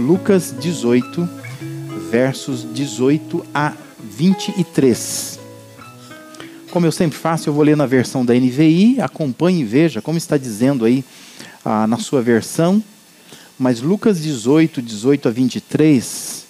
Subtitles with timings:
[0.00, 1.28] Lucas 18,
[2.10, 5.38] versos 18 a 23.
[6.70, 10.16] Como eu sempre faço, eu vou ler na versão da NVI, acompanhe e veja como
[10.16, 11.04] está dizendo aí
[11.62, 12.82] ah, na sua versão.
[13.58, 16.46] Mas Lucas 18, 18 a 23,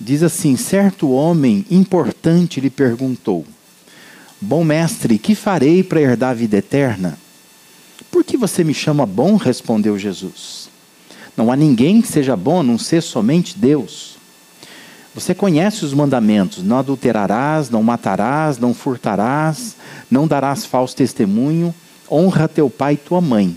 [0.00, 3.44] diz assim: Certo homem importante lhe perguntou:
[4.40, 7.18] Bom mestre, que farei para herdar a vida eterna?
[8.10, 9.36] Por que você me chama bom?
[9.36, 10.51] respondeu Jesus.
[11.36, 14.16] Não há ninguém que seja bom a não ser somente Deus.
[15.14, 19.76] Você conhece os mandamentos: não adulterarás, não matarás, não furtarás,
[20.10, 21.74] não darás falso testemunho,
[22.10, 23.56] honra teu pai e tua mãe.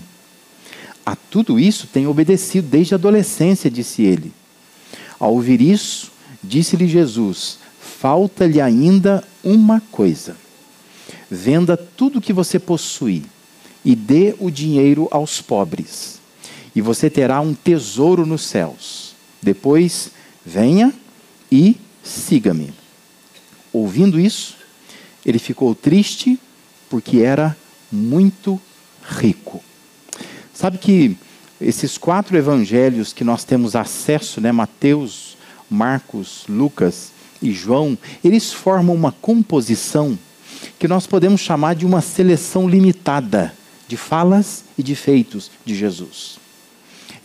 [1.04, 4.32] A tudo isso tenho obedecido desde a adolescência, disse ele.
[5.18, 6.10] Ao ouvir isso,
[6.42, 10.36] disse-lhe Jesus: Falta-lhe ainda uma coisa.
[11.30, 13.24] Venda tudo o que você possui
[13.84, 16.15] e dê o dinheiro aos pobres,
[16.76, 19.14] e você terá um tesouro nos céus.
[19.42, 20.10] Depois,
[20.44, 20.92] venha
[21.50, 22.70] e siga-me.
[23.72, 24.58] Ouvindo isso,
[25.24, 26.38] ele ficou triste
[26.90, 27.56] porque era
[27.90, 28.60] muito
[29.08, 29.64] rico.
[30.52, 31.16] Sabe que
[31.58, 35.38] esses quatro evangelhos que nós temos acesso, né, Mateus,
[35.70, 37.10] Marcos, Lucas
[37.40, 40.18] e João, eles formam uma composição
[40.78, 43.54] que nós podemos chamar de uma seleção limitada
[43.88, 46.44] de falas e de feitos de Jesus.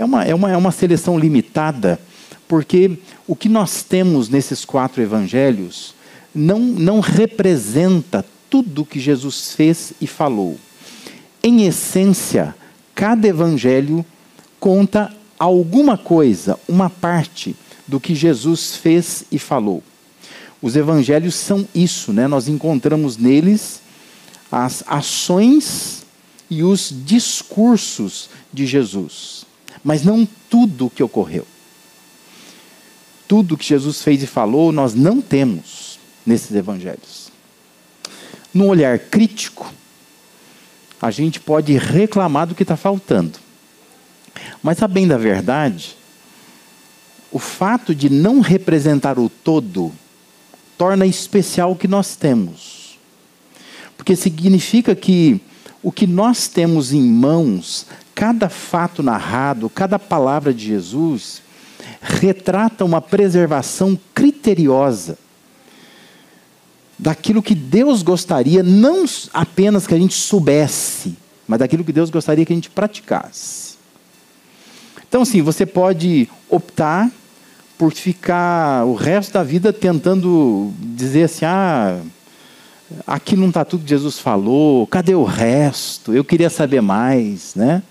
[0.02, 2.00] É uma, é uma, é uma seleção limitada
[2.48, 5.94] porque o que nós temos nesses quatro evangelhos
[6.34, 10.58] não, não representa tudo o que Jesus fez e falou.
[11.44, 12.56] Em essência,
[12.96, 14.04] cada evangelho
[14.60, 17.56] conta alguma coisa, uma parte
[17.88, 19.84] do que Jesus fez e falou.
[20.60, 22.28] Os evangelhos são isso, né?
[22.28, 23.82] Nós encontramos neles
[24.52, 26.04] as ações
[26.50, 29.46] e os discursos de Jesus,
[29.84, 31.46] mas não tudo o que ocorreu
[33.32, 37.32] tudo que Jesus fez e falou, nós não temos nesses evangelhos.
[38.54, 39.74] Num olhar crítico,
[41.02, 43.40] a gente pode reclamar do que está faltando.
[44.62, 45.96] Mas, a bem da verdade,
[47.32, 49.94] o fato de não representar o todo
[50.78, 53.00] torna especial o que nós temos.
[53.96, 55.40] Porque significa que
[55.84, 61.42] o que nós temos em mãos, cada fato narrado, cada palavra de Jesus,
[62.02, 65.18] retrata uma preservação criteriosa
[66.98, 72.46] daquilo que Deus gostaria, não apenas que a gente soubesse, mas daquilo que Deus gostaria
[72.46, 73.76] que a gente praticasse.
[75.08, 77.12] Então, assim, você pode optar
[77.78, 82.00] por ficar o resto da vida tentando dizer assim: ah,
[83.06, 86.14] aqui não está tudo que Jesus falou, cadê o resto?
[86.14, 87.84] Eu queria saber mais, né?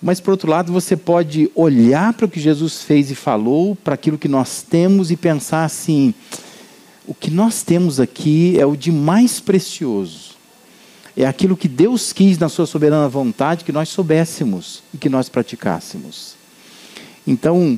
[0.00, 3.94] Mas, por outro lado, você pode olhar para o que Jesus fez e falou, para
[3.94, 6.14] aquilo que nós temos e pensar assim:
[7.06, 10.36] o que nós temos aqui é o de mais precioso.
[11.16, 15.28] É aquilo que Deus quis na sua soberana vontade que nós soubéssemos e que nós
[15.28, 16.36] praticássemos.
[17.26, 17.76] Então,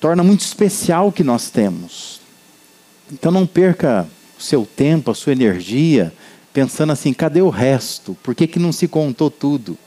[0.00, 2.18] torna muito especial o que nós temos.
[3.12, 4.08] Então, não perca
[4.40, 6.12] o seu tempo, a sua energia,
[6.52, 8.16] pensando assim: cadê o resto?
[8.22, 9.78] Por que, que não se contou tudo?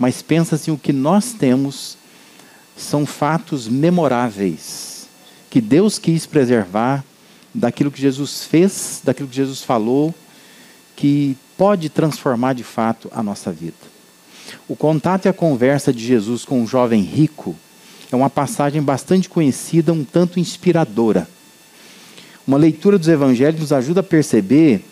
[0.00, 1.98] mas pensa assim: o que nós temos
[2.74, 5.06] são fatos memoráveis
[5.50, 7.04] que Deus quis preservar
[7.52, 10.14] daquilo que Jesus fez, daquilo que Jesus falou,
[10.96, 13.76] que pode transformar de fato a nossa vida.
[14.66, 17.54] O contato e a conversa de Jesus com um jovem rico
[18.10, 21.28] é uma passagem bastante conhecida, um tanto inspiradora.
[22.50, 24.84] Uma leitura dos evangelhos nos ajuda a perceber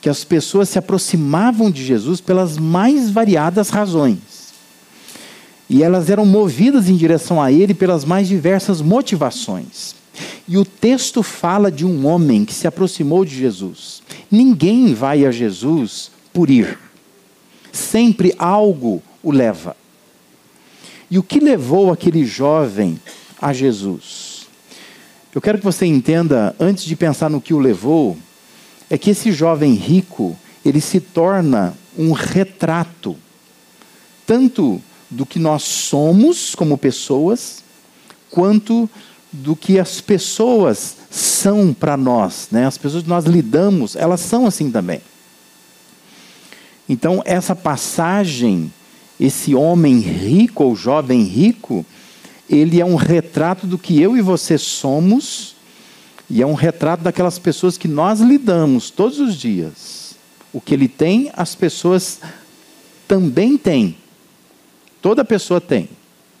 [0.00, 4.18] que as pessoas se aproximavam de Jesus pelas mais variadas razões.
[5.70, 9.94] E elas eram movidas em direção a ele pelas mais diversas motivações.
[10.48, 14.02] E o texto fala de um homem que se aproximou de Jesus.
[14.28, 16.76] Ninguém vai a Jesus por ir.
[17.70, 19.76] Sempre algo o leva.
[21.08, 22.98] E o que levou aquele jovem
[23.40, 24.23] a Jesus?
[25.34, 28.16] Eu quero que você entenda, antes de pensar no que o levou,
[28.88, 33.16] é que esse jovem rico, ele se torna um retrato,
[34.24, 37.64] tanto do que nós somos como pessoas,
[38.30, 38.88] quanto
[39.32, 42.46] do que as pessoas são para nós.
[42.52, 42.64] Né?
[42.64, 45.00] As pessoas que nós lidamos, elas são assim também.
[46.88, 48.72] Então, essa passagem,
[49.18, 51.84] esse homem rico ou jovem rico,
[52.48, 55.54] ele é um retrato do que eu e você somos,
[56.28, 60.14] e é um retrato daquelas pessoas que nós lidamos todos os dias.
[60.52, 62.20] O que ele tem, as pessoas
[63.06, 63.96] também têm.
[65.02, 65.88] Toda pessoa tem.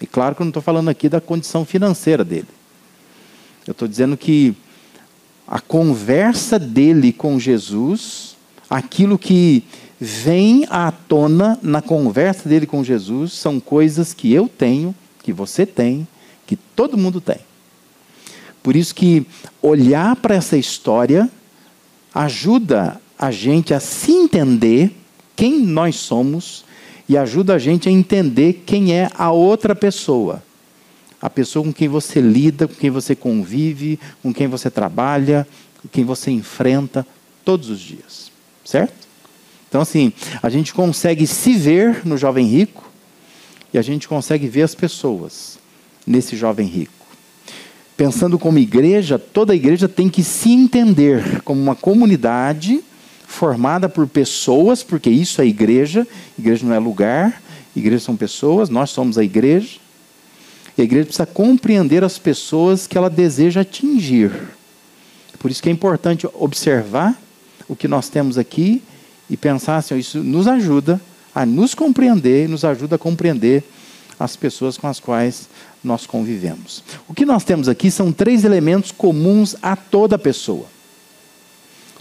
[0.00, 2.48] E claro que eu não estou falando aqui da condição financeira dele.
[3.66, 4.54] Eu estou dizendo que
[5.46, 8.36] a conversa dele com Jesus,
[8.68, 9.64] aquilo que
[10.00, 15.64] vem à tona na conversa dele com Jesus, são coisas que eu tenho, que você
[15.64, 16.06] tem,
[16.46, 17.38] que todo mundo tem.
[18.62, 19.26] Por isso que
[19.60, 21.28] olhar para essa história
[22.14, 24.94] ajuda a gente a se entender
[25.34, 26.64] quem nós somos
[27.08, 30.42] e ajuda a gente a entender quem é a outra pessoa.
[31.20, 35.46] A pessoa com quem você lida, com quem você convive, com quem você trabalha,
[35.80, 37.06] com quem você enfrenta
[37.44, 38.30] todos os dias.
[38.62, 38.94] Certo?
[39.68, 40.12] Então, assim,
[40.42, 42.83] a gente consegue se ver no jovem rico
[43.74, 45.58] e a gente consegue ver as pessoas
[46.06, 46.92] nesse jovem rico.
[47.96, 52.80] Pensando como igreja, toda igreja tem que se entender como uma comunidade
[53.26, 56.06] formada por pessoas, porque isso é igreja,
[56.38, 57.42] igreja não é lugar,
[57.74, 59.78] igreja são pessoas, nós somos a igreja.
[60.78, 64.30] E a igreja precisa compreender as pessoas que ela deseja atingir.
[65.38, 67.20] Por isso que é importante observar
[67.68, 68.82] o que nós temos aqui
[69.28, 71.00] e pensar assim, isso nos ajuda
[71.34, 73.64] a nos compreender, nos ajuda a compreender
[74.18, 75.48] as pessoas com as quais
[75.82, 76.82] nós convivemos.
[77.08, 80.66] O que nós temos aqui são três elementos comuns a toda pessoa.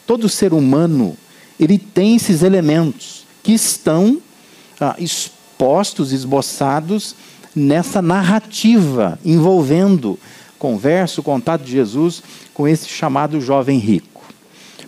[0.05, 1.17] Todo ser humano,
[1.59, 4.21] ele tem esses elementos que estão
[4.79, 7.15] ah, expostos, esboçados
[7.55, 10.19] nessa narrativa envolvendo
[10.57, 14.23] conversa, contato de Jesus com esse chamado jovem rico.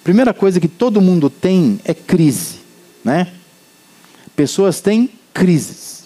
[0.04, 2.60] Primeira coisa que todo mundo tem é crise,
[3.04, 3.34] né?
[4.36, 6.04] Pessoas têm crises.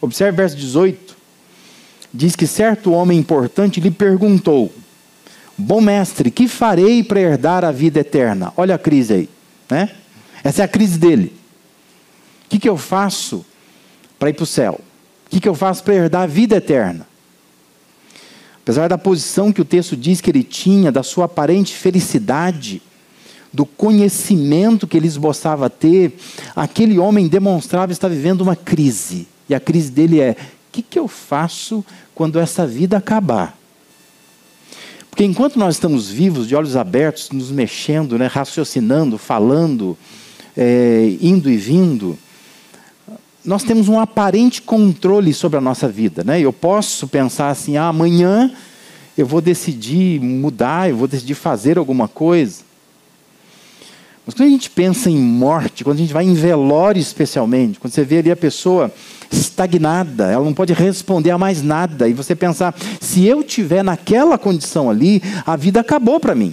[0.00, 1.16] Observe verso 18.
[2.12, 4.72] Diz que certo homem importante lhe perguntou:
[5.56, 8.52] Bom mestre, que farei para herdar a vida eterna?
[8.56, 9.28] Olha a crise aí,
[9.68, 9.90] né?
[10.44, 11.34] Essa é a crise dele.
[12.44, 13.44] O que, que eu faço
[14.18, 14.80] para ir para o céu?
[15.26, 17.06] O que, que eu faço para herdar a vida eterna?
[18.62, 22.82] Apesar da posição que o texto diz que ele tinha, da sua aparente felicidade,
[23.52, 26.16] do conhecimento que ele esboçava ter,
[26.54, 29.26] aquele homem demonstrava estar vivendo uma crise.
[29.48, 30.36] E a crise dele é: o
[30.72, 31.84] que, que eu faço
[32.14, 33.56] quando essa vida acabar?
[35.08, 39.96] Porque enquanto nós estamos vivos, de olhos abertos, nos mexendo, né, raciocinando, falando,
[40.54, 42.18] é, indo e vindo,
[43.42, 46.22] nós temos um aparente controle sobre a nossa vida.
[46.22, 46.40] Né?
[46.40, 48.52] Eu posso pensar assim: ah, amanhã
[49.16, 52.65] eu vou decidir mudar, eu vou decidir fazer alguma coisa.
[54.26, 57.92] Mas quando a gente pensa em morte, quando a gente vai em velório especialmente, quando
[57.92, 58.92] você vê ali a pessoa
[59.30, 64.36] estagnada, ela não pode responder a mais nada, e você pensar, se eu tiver naquela
[64.36, 66.52] condição ali, a vida acabou para mim.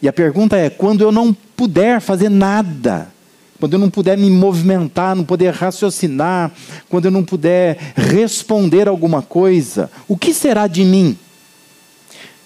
[0.00, 3.12] E a pergunta é: quando eu não puder fazer nada,
[3.58, 6.50] quando eu não puder me movimentar, não puder raciocinar,
[6.88, 11.18] quando eu não puder responder alguma coisa, o que será de mim?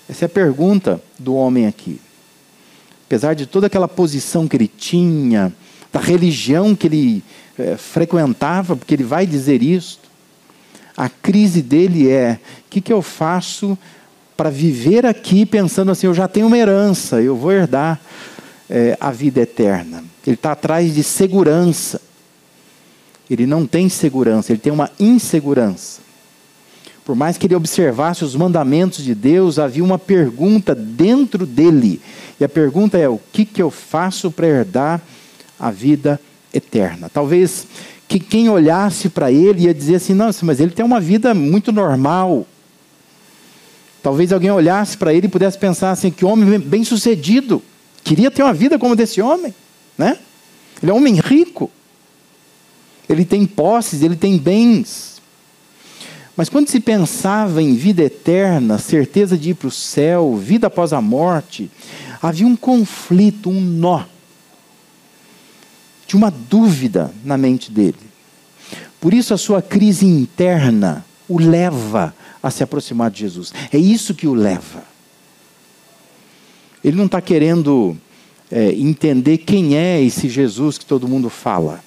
[0.09, 2.01] Essa é a pergunta do homem aqui.
[3.07, 5.53] Apesar de toda aquela posição que ele tinha,
[5.93, 7.25] da religião que ele
[7.59, 10.01] é, frequentava, porque ele vai dizer isso,
[10.97, 13.79] a crise dele é: o que, que eu faço
[14.37, 18.01] para viver aqui pensando assim, eu já tenho uma herança, eu vou herdar
[18.69, 20.03] é, a vida eterna.
[20.27, 22.01] Ele está atrás de segurança.
[23.29, 26.04] Ele não tem segurança, ele tem uma insegurança.
[27.05, 32.01] Por mais que ele observasse os mandamentos de Deus, havia uma pergunta dentro dele.
[32.41, 35.03] E a pergunta é: o que, que eu faço para herdar
[35.61, 36.19] a vida
[36.53, 37.11] eterna?
[37.13, 37.67] Talvez
[38.09, 41.71] que quem olhasse para ele ia dizer assim: não, mas ele tem uma vida muito
[41.71, 42.47] normal.
[44.03, 47.63] Talvez alguém olhasse para ele e pudesse pensar assim: que homem bem sucedido.
[48.03, 49.55] Queria ter uma vida como desse homem,
[49.97, 50.19] né?
[50.83, 51.71] Ele é um homem rico.
[53.09, 55.14] Ele tem posses, ele tem bens.
[56.37, 60.93] Mas quando se pensava em vida eterna, certeza de ir para o céu, vida após
[60.93, 61.71] a morte,
[62.21, 64.03] havia um conflito, um nó.
[66.07, 67.95] Tinha uma dúvida na mente dele.
[69.01, 73.53] Por isso a sua crise interna o leva a se aproximar de Jesus.
[73.73, 74.83] É isso que o leva.
[76.83, 77.97] Ele não está querendo
[78.51, 81.83] é, entender quem é esse Jesus que todo mundo fala.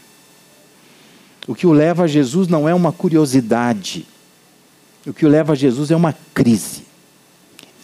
[1.47, 4.07] O que o leva a Jesus não é uma curiosidade.
[5.07, 6.83] O que o leva a Jesus é uma crise.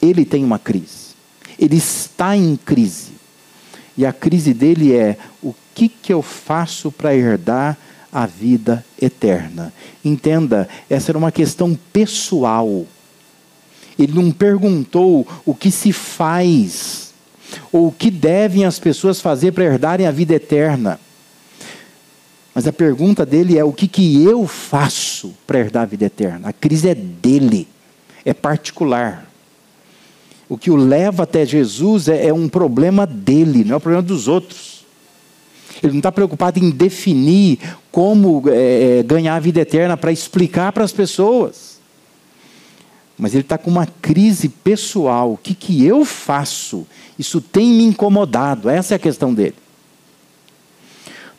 [0.02, 1.14] Ele tem uma crise.
[1.58, 3.14] Ele está em crise.
[3.98, 7.78] E a crise dele é: o que, que eu faço para herdar
[8.12, 9.72] a vida eterna?
[10.04, 12.86] Entenda, essa era uma questão pessoal.
[13.98, 17.14] Ele não perguntou o que se faz,
[17.72, 21.00] ou o que devem as pessoas fazer para herdarem a vida eterna.
[22.54, 26.50] Mas a pergunta dele é: o que, que eu faço para herdar a vida eterna?
[26.50, 27.68] A crise é dele,
[28.24, 29.28] é particular.
[30.48, 34.04] O que o leva até Jesus é, é um problema dele, não é um problema
[34.04, 34.84] dos outros.
[35.82, 37.60] Ele não está preocupado em definir
[37.92, 41.74] como é, é ganhar a vida eterna para explicar para as pessoas.
[43.18, 45.34] Mas ele está com uma crise pessoal.
[45.34, 46.86] O que, que eu faço?
[47.18, 48.70] Isso tem me incomodado.
[48.70, 49.56] Essa é a questão dele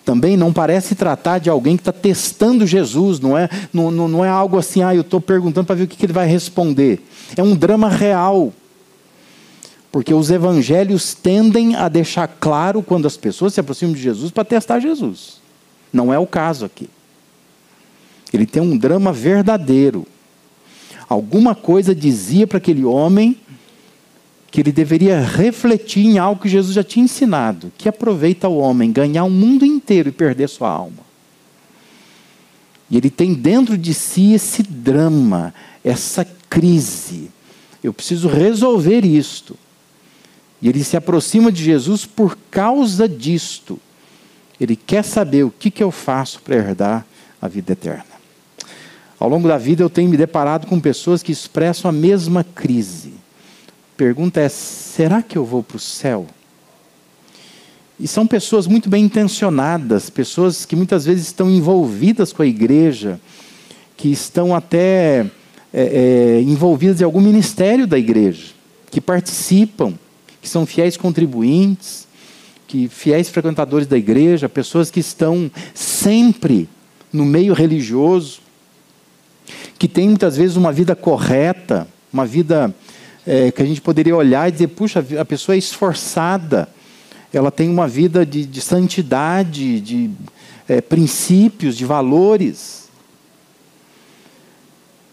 [0.05, 4.25] também não parece tratar de alguém que está testando Jesus, não é, não, não, não
[4.25, 7.03] é algo assim, ah, eu estou perguntando para ver o que, que ele vai responder.
[7.37, 8.53] É um drama real.
[9.91, 14.45] Porque os evangelhos tendem a deixar claro quando as pessoas se aproximam de Jesus para
[14.45, 15.41] testar Jesus.
[15.93, 16.91] Não é o caso aqui.
[18.33, 20.05] Ele tem um drama verdadeiro.
[21.09, 23.39] Alguma coisa dizia para aquele homem
[24.55, 28.93] que ele deveria refletir em algo que Jesus já tinha ensinado, que aproveita o homem
[28.93, 31.03] ganhar o mundo inteiro e perder sua alma.
[32.89, 37.33] E ele tem dentro de si esse drama, essa crise.
[37.83, 39.57] Eu preciso resolver isto.
[40.63, 43.77] E ele se aproxima de Jesus por causa disto.
[44.61, 47.05] Ele quer saber o que, que eu faço para herdar
[47.43, 48.05] a vida eterna.
[49.19, 53.24] Ao longo da vida eu tenho me deparado com pessoas que expressam a mesma crise
[53.97, 56.27] pergunta é: será que eu vou para o céu?
[57.99, 63.21] E são pessoas muito bem intencionadas, pessoas que muitas vezes estão envolvidas com a igreja,
[63.97, 65.27] que estão até
[65.73, 68.53] é, é, envolvidas em algum ministério da igreja,
[68.91, 69.95] que participam,
[70.43, 72.09] que são fiéis contribuintes,
[72.67, 76.69] que fiéis frequentadores da igreja, pessoas que estão sempre
[77.13, 78.41] no meio religioso,
[79.79, 82.75] que têm muitas vezes uma vida correta, uma vida
[83.27, 86.69] é, que a gente poderia olhar e dizer, puxa, a pessoa é esforçada,
[87.33, 90.11] ela tem uma vida de, de santidade, de
[90.69, 92.89] é, princípios, de valores.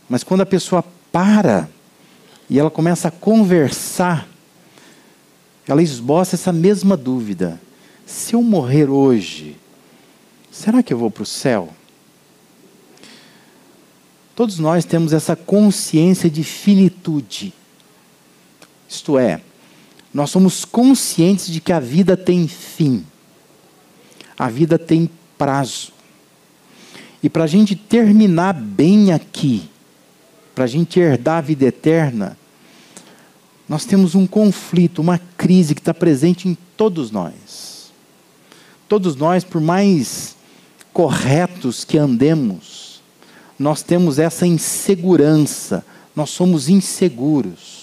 [0.07, 1.69] Mas quando a pessoa para
[2.49, 4.27] e ela começa a conversar,
[5.67, 7.59] ela esboça essa mesma dúvida:
[8.05, 9.57] se eu morrer hoje,
[10.51, 11.69] será que eu vou para o céu?
[14.35, 17.53] Todos nós temos essa consciência de finitude.
[18.91, 19.39] Isto é,
[20.13, 23.05] nós somos conscientes de que a vida tem fim,
[24.37, 25.93] a vida tem prazo.
[27.23, 29.69] E para a gente terminar bem aqui,
[30.53, 32.37] para a gente herdar a vida eterna,
[33.67, 37.93] nós temos um conflito, uma crise que está presente em todos nós.
[38.89, 40.35] Todos nós, por mais
[40.91, 43.01] corretos que andemos,
[43.57, 47.80] nós temos essa insegurança, nós somos inseguros.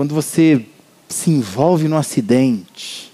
[0.00, 0.64] Quando você
[1.10, 3.12] se envolve no acidente,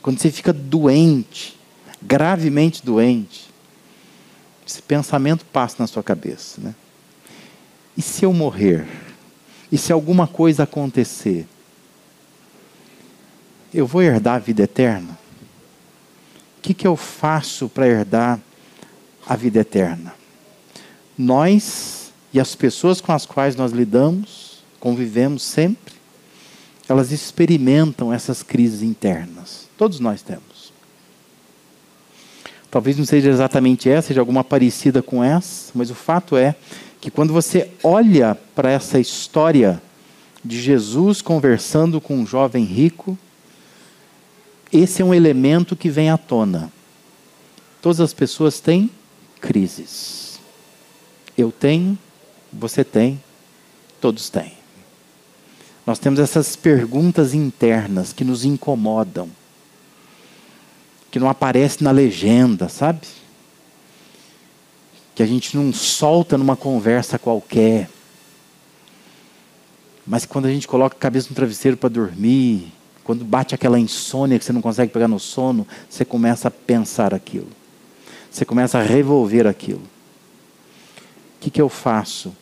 [0.00, 1.58] quando você fica doente,
[2.00, 3.50] gravemente doente,
[4.64, 6.72] esse pensamento passa na sua cabeça, né?
[7.96, 8.86] E se eu morrer?
[9.72, 11.48] E se alguma coisa acontecer?
[13.74, 15.18] Eu vou herdar a vida eterna?
[16.58, 18.38] O que, que eu faço para herdar
[19.26, 20.14] a vida eterna?
[21.18, 25.98] Nós e as pessoas com as quais nós lidamos, convivemos sempre,
[26.90, 29.68] elas experimentam essas crises internas.
[29.78, 30.72] Todos nós temos.
[32.68, 36.56] Talvez não seja exatamente essa, seja alguma parecida com essa, mas o fato é
[37.00, 39.80] que quando você olha para essa história
[40.44, 43.16] de Jesus conversando com um jovem rico,
[44.72, 46.72] esse é um elemento que vem à tona.
[47.80, 48.90] Todas as pessoas têm
[49.40, 50.40] crises.
[51.38, 51.96] Eu tenho,
[52.52, 53.22] você tem,
[54.00, 54.59] todos têm.
[55.86, 59.28] Nós temos essas perguntas internas que nos incomodam,
[61.10, 63.00] que não aparecem na legenda, sabe?
[65.14, 67.88] Que a gente não solta numa conversa qualquer.
[70.06, 72.72] Mas quando a gente coloca a cabeça no travesseiro para dormir,
[73.02, 77.12] quando bate aquela insônia que você não consegue pegar no sono, você começa a pensar
[77.12, 77.48] aquilo.
[78.30, 79.82] Você começa a revolver aquilo.
[79.82, 82.32] O que, que eu faço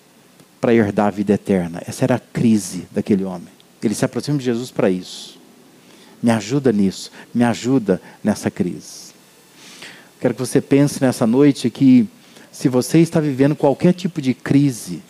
[0.60, 1.82] para herdar a vida eterna.
[1.86, 3.48] Essa era a crise daquele homem.
[3.82, 5.38] Ele se aproxima de Jesus para isso.
[6.22, 9.08] Me ajuda nisso, me ajuda nessa crise.
[10.20, 12.08] Quero que você pense nessa noite que
[12.50, 15.00] se você está vivendo qualquer tipo de crise,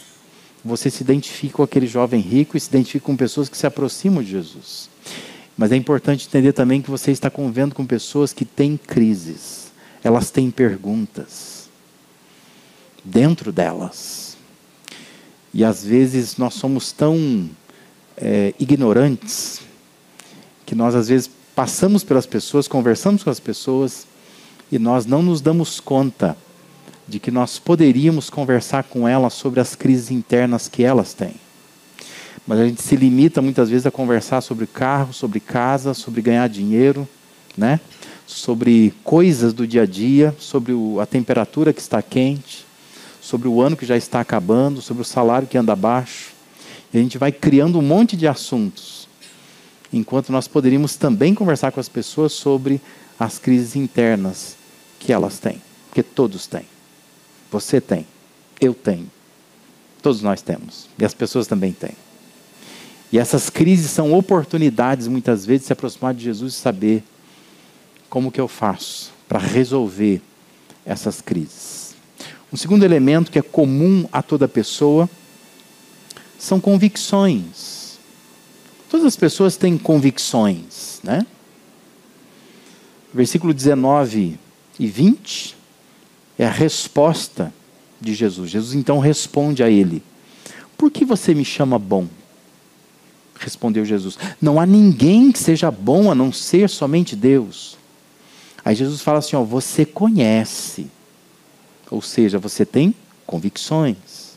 [0.62, 4.22] você se identifica com aquele jovem rico e se identifica com pessoas que se aproximam
[4.22, 4.90] de Jesus.
[5.56, 9.72] Mas é importante entender também que você está convivendo com pessoas que têm crises.
[10.04, 11.68] Elas têm perguntas
[13.02, 14.27] dentro delas.
[15.58, 17.50] E às vezes nós somos tão
[18.16, 19.60] é, ignorantes
[20.64, 24.06] que nós às vezes passamos pelas pessoas, conversamos com as pessoas
[24.70, 26.36] e nós não nos damos conta
[27.08, 31.34] de que nós poderíamos conversar com elas sobre as crises internas que elas têm.
[32.46, 36.48] Mas a gente se limita muitas vezes a conversar sobre carro, sobre casa, sobre ganhar
[36.48, 37.08] dinheiro,
[37.56, 37.80] né?
[38.28, 42.67] sobre coisas do dia a dia, sobre o, a temperatura que está quente,
[43.28, 46.32] sobre o ano que já está acabando, sobre o salário que anda baixo.
[46.90, 49.06] E a gente vai criando um monte de assuntos,
[49.92, 52.80] enquanto nós poderíamos também conversar com as pessoas sobre
[53.20, 54.56] as crises internas
[54.98, 56.64] que elas têm, porque todos têm.
[57.50, 58.06] Você tem,
[58.58, 59.10] eu tenho,
[60.00, 61.92] todos nós temos, e as pessoas também têm.
[63.12, 67.04] E essas crises são oportunidades, muitas vezes, de se aproximar de Jesus e saber
[68.08, 70.22] como que eu faço para resolver
[70.86, 71.77] essas crises.
[72.52, 75.08] Um segundo elemento que é comum a toda pessoa
[76.38, 77.98] são convicções.
[78.88, 81.26] Todas as pessoas têm convicções, né?
[83.12, 84.38] Versículo 19
[84.78, 85.56] e 20
[86.38, 87.52] é a resposta
[88.00, 88.50] de Jesus.
[88.50, 90.02] Jesus então responde a ele:
[90.76, 92.06] Por que você me chama bom?
[93.38, 97.76] Respondeu Jesus: Não há ninguém que seja bom a não ser somente Deus.
[98.64, 100.90] Aí Jesus fala assim: ó, Você conhece,
[101.90, 102.94] ou seja, você tem
[103.26, 104.36] convicções.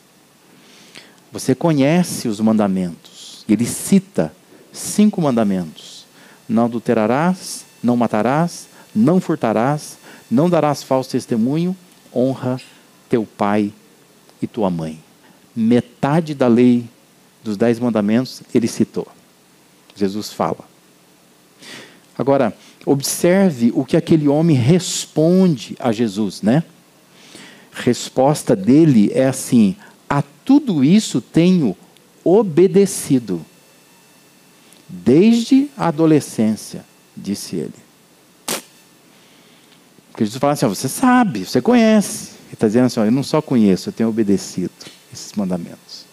[1.32, 3.46] Você conhece os mandamentos.
[3.48, 4.34] Ele cita
[4.72, 6.06] cinco mandamentos:
[6.48, 9.98] Não adulterarás, não matarás, não furtarás,
[10.30, 11.76] não darás falso testemunho,
[12.14, 12.60] honra
[13.10, 13.74] teu pai
[14.42, 15.00] e tua mãe.
[15.56, 16.90] Metade da lei
[17.44, 19.08] dos dez mandamentos ele citou.
[19.96, 20.70] Jesus fala.
[22.18, 22.56] Agora,
[22.86, 26.64] observe o que aquele homem responde a Jesus, né?
[27.72, 29.76] Resposta dele é assim:
[30.10, 31.76] a tudo isso tenho
[32.24, 33.44] obedecido
[34.88, 36.84] desde a adolescência,
[37.16, 37.74] disse ele.
[40.12, 42.32] Porque Jesus fala assim: você sabe, você conhece.
[42.46, 44.72] Ele está dizendo assim: eu não só conheço, eu tenho obedecido
[45.12, 46.06] esses mandamentos.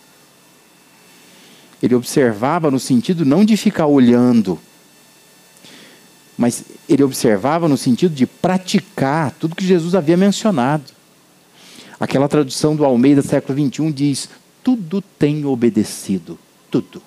[1.82, 4.58] Ele observava no sentido não de ficar olhando,
[6.36, 10.97] mas ele observava no sentido de praticar tudo que Jesus havia mencionado.
[12.00, 14.28] Aquela tradução do Almeida século XXI diz:
[14.62, 16.38] tudo tenho obedecido,
[16.70, 17.02] tudo.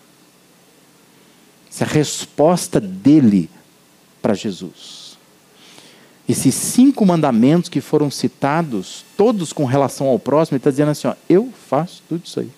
[1.70, 3.50] Essa é a resposta dele
[4.22, 5.18] para Jesus.
[6.28, 11.08] Esses cinco mandamentos que foram citados, todos com relação ao próximo, ele está dizendo assim:
[11.08, 12.52] ó, eu faço tudo isso aí.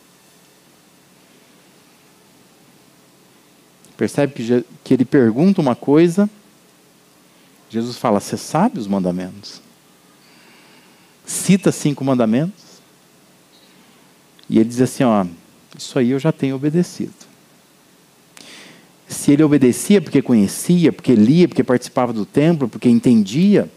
[3.95, 6.29] Percebe que, que ele pergunta uma coisa,
[7.69, 9.61] Jesus fala: Você sabe os mandamentos?
[11.25, 12.63] Cita cinco mandamentos,
[14.49, 15.25] e ele diz assim: Ó,
[15.77, 17.13] isso aí eu já tenho obedecido.
[19.07, 23.69] Se ele obedecia porque conhecia, porque lia, porque participava do templo, porque entendia,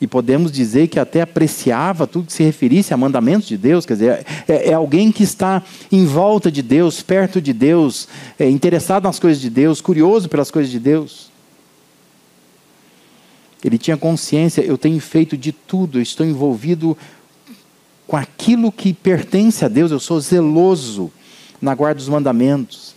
[0.00, 3.94] e podemos dizer que até apreciava tudo que se referisse a mandamentos de Deus, quer
[3.94, 9.04] dizer, é, é alguém que está em volta de Deus, perto de Deus, é, interessado
[9.04, 11.33] nas coisas de Deus, curioso pelas coisas de Deus.
[13.64, 16.96] Ele tinha consciência, eu tenho feito de tudo, estou envolvido
[18.06, 21.10] com aquilo que pertence a Deus, eu sou zeloso
[21.62, 22.94] na guarda dos mandamentos.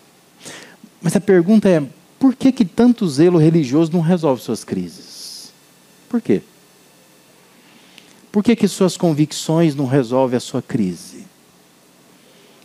[1.02, 1.82] Mas a pergunta é:
[2.20, 5.54] por que, que tanto zelo religioso não resolve suas crises?
[6.10, 6.42] Por quê?
[8.30, 11.26] Por que, que suas convicções não resolvem a sua crise?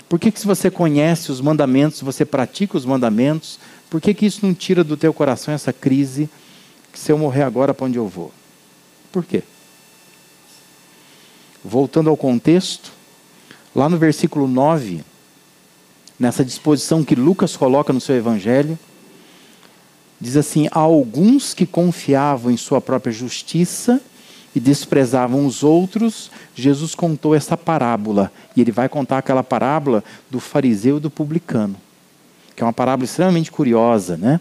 [0.08, 4.26] Por que, que se você conhece os mandamentos, você pratica os mandamentos, por que, que
[4.26, 6.28] isso não tira do teu coração essa crise
[6.92, 8.30] que se eu morrer agora, para onde eu vou?
[9.10, 9.42] Por quê?
[11.64, 12.92] Voltando ao contexto,
[13.74, 15.02] lá no versículo 9,
[16.18, 18.78] nessa disposição que Lucas coloca no seu evangelho,
[20.20, 24.00] diz assim: há alguns que confiavam em sua própria justiça
[24.54, 28.30] e desprezavam os outros, Jesus contou essa parábola.
[28.54, 31.76] E ele vai contar aquela parábola do fariseu e do publicano,
[32.54, 34.40] que é uma parábola extremamente curiosa, né?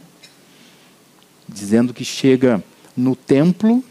[1.54, 2.64] Dizendo que chega
[2.96, 3.84] no templo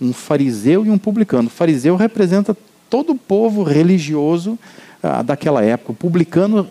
[0.00, 1.48] um fariseu e um publicano.
[1.48, 2.56] O fariseu representa
[2.90, 4.58] todo o povo religioso
[5.02, 5.92] ah, daquela época.
[5.92, 6.68] O publicano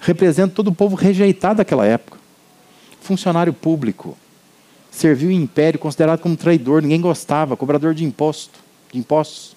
[0.00, 2.18] representa todo o povo rejeitado daquela época.
[3.00, 4.16] Funcionário público
[4.90, 8.58] serviu o império, considerado como traidor, ninguém gostava, cobrador de imposto,
[8.90, 9.54] de impostos.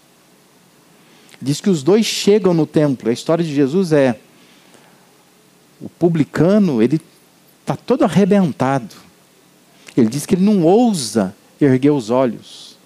[1.42, 3.10] Diz que os dois chegam no templo.
[3.10, 4.20] A história de Jesus é
[5.80, 7.00] o publicano, ele
[7.62, 9.09] está todo arrebentado.
[10.00, 12.78] Ele diz que ele não ousa erguer os olhos.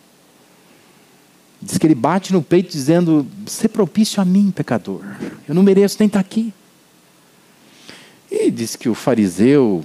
[1.62, 5.02] Diz que ele bate no peito dizendo: "Ser propício a mim, pecador.
[5.48, 6.54] Eu não mereço nem estar aqui".
[8.30, 9.84] E diz que o fariseu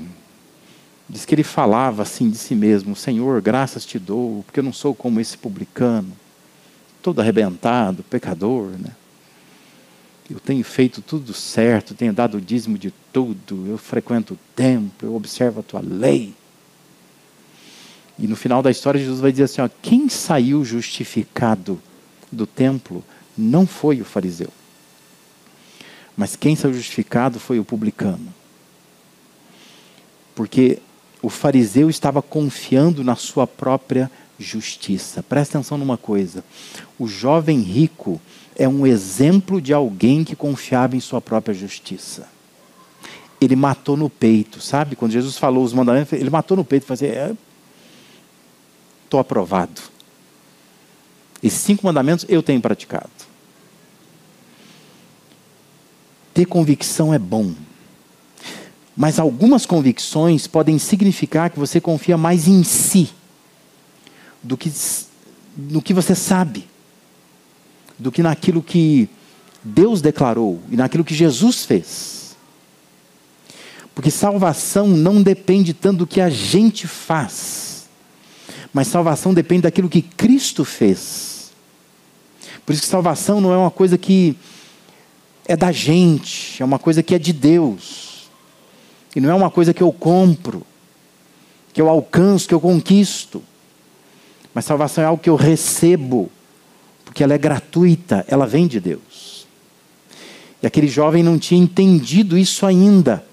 [1.09, 4.73] diz que ele falava assim de si mesmo: Senhor, graças te dou, porque eu não
[4.73, 6.13] sou como esse publicano,
[7.03, 8.93] todo arrebentado, pecador, né?
[10.31, 15.09] Eu tenho feito tudo certo, tenho dado o dízimo de tudo, eu frequento o templo,
[15.09, 16.35] eu observo a tua lei.
[18.19, 21.81] E no final da história, Jesus vai dizer assim: ó, quem saiu justificado
[22.33, 23.05] do templo
[23.37, 24.51] não foi o fariseu,
[26.17, 28.35] mas quem saiu justificado foi o publicano.
[30.35, 30.81] Porque
[31.23, 35.23] o fariseu estava confiando na sua própria justiça.
[35.23, 36.45] Presta atenção numa coisa:
[36.99, 38.21] o jovem rico
[38.57, 42.29] é um exemplo de alguém que confiava em sua própria justiça.
[43.41, 44.97] Ele matou no peito, sabe?
[44.97, 47.07] Quando Jesus falou os mandamentos, ele matou no peito assim:
[49.09, 49.81] estou aprovado.
[51.43, 53.11] Esses cinco mandamentos eu tenho praticado.
[56.35, 57.55] Ter convicção é bom.
[58.97, 63.11] Mas algumas convicções podem significar que você confia mais em si
[64.43, 64.71] do que
[65.57, 66.69] no que você sabe,
[67.99, 69.09] do que naquilo que
[69.63, 72.37] Deus declarou e naquilo que Jesus fez.
[73.93, 77.68] Porque salvação não depende tanto do que a gente faz
[78.73, 81.51] mas salvação depende daquilo que Cristo fez.
[82.65, 84.37] Por isso que salvação não é uma coisa que
[85.47, 88.29] é da gente, é uma coisa que é de Deus.
[89.17, 90.63] E não é uma coisa que eu compro,
[91.73, 93.43] que eu alcanço, que eu conquisto.
[94.53, 96.31] Mas salvação é algo que eu recebo,
[97.05, 99.47] porque ela é gratuita, ela vem de Deus.
[100.63, 103.25] E aquele jovem não tinha entendido isso ainda.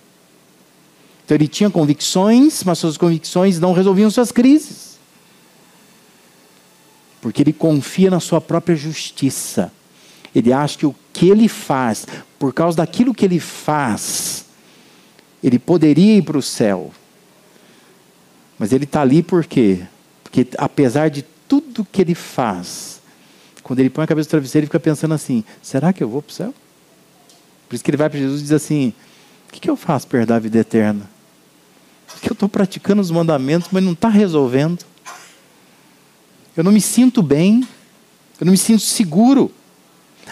[1.25, 4.84] Então ele tinha convicções, mas suas convicções não resolviam suas crises
[7.25, 9.73] porque ele confia na sua própria justiça.
[10.35, 12.05] Ele acha que o que ele faz,
[12.37, 14.45] por causa daquilo que ele faz,
[15.43, 16.93] ele poderia ir para o céu.
[18.59, 19.81] Mas ele está ali por quê?
[20.23, 23.01] Porque apesar de tudo que ele faz,
[23.63, 26.21] quando ele põe a cabeça no travesseiro, ele fica pensando assim: será que eu vou
[26.21, 26.53] para o céu?
[27.67, 28.93] Por isso que ele vai para Jesus e diz assim:
[29.49, 31.09] o que, que eu faço para herdar a vida eterna?
[32.05, 34.85] Porque eu estou praticando os mandamentos, mas não está resolvendo.
[36.55, 37.67] Eu não me sinto bem,
[38.39, 39.51] eu não me sinto seguro.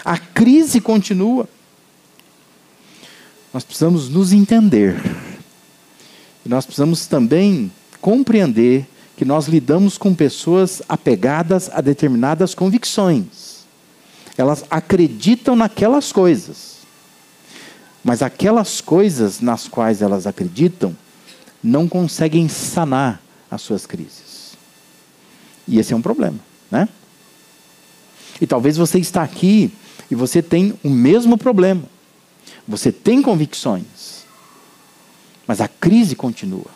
[0.04, 1.48] A crise continua.
[3.52, 4.96] Nós precisamos nos entender.
[6.44, 13.64] E nós precisamos também compreender que nós lidamos com pessoas apegadas a determinadas convicções.
[14.36, 16.78] Elas acreditam naquelas coisas.
[18.02, 20.94] Mas aquelas coisas nas quais elas acreditam
[21.62, 24.33] não conseguem sanar as suas crises.
[25.66, 26.38] E esse é um problema,
[26.70, 26.88] né?
[28.40, 29.72] E talvez você está aqui
[30.10, 31.82] e você tem o mesmo problema.
[32.66, 34.24] Você tem convicções,
[35.46, 36.70] mas a crise continua.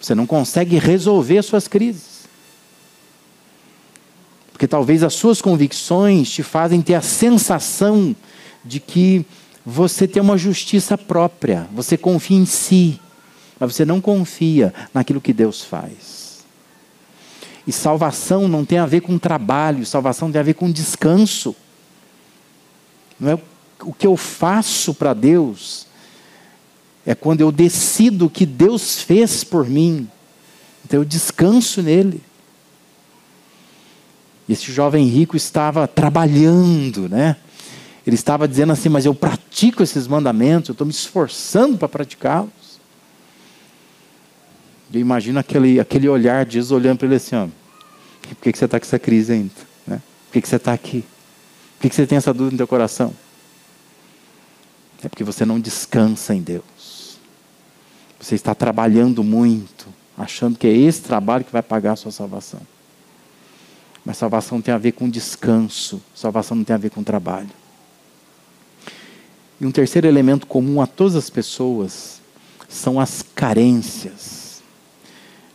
[0.00, 2.24] Você não consegue resolver as suas crises.
[4.52, 8.14] Porque talvez as suas convicções te fazem ter a sensação
[8.64, 9.26] de que
[9.64, 13.00] você tem uma justiça própria, você confia em si,
[13.58, 16.23] mas você não confia naquilo que Deus faz.
[17.66, 21.56] E salvação não tem a ver com trabalho, salvação tem a ver com descanso.
[23.18, 23.38] Não é
[23.82, 25.86] o que eu faço para Deus,
[27.06, 30.08] é quando eu decido o que Deus fez por mim.
[30.84, 32.22] Então eu descanso nele.
[34.48, 37.36] Esse jovem rico estava trabalhando, né?
[38.06, 42.50] Ele estava dizendo assim: Mas eu pratico esses mandamentos, eu estou me esforçando para praticá-los.
[44.94, 47.48] Eu imagino aquele, aquele olhar de Jesus olhando para ele assim: ó,
[48.28, 49.52] por que, que você está com essa crise ainda?
[49.84, 50.00] Né?
[50.26, 51.04] Por que, que você está aqui?
[51.76, 53.12] Por que, que você tem essa dúvida no teu coração?
[55.02, 57.18] É porque você não descansa em Deus.
[58.20, 62.60] Você está trabalhando muito, achando que é esse trabalho que vai pagar a sua salvação.
[64.04, 67.50] Mas salvação tem a ver com descanso, salvação não tem a ver com trabalho.
[69.60, 72.20] E um terceiro elemento comum a todas as pessoas
[72.68, 74.33] são as carências.